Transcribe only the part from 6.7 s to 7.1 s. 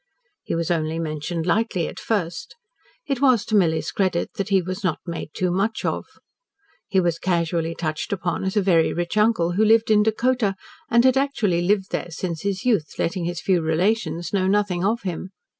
He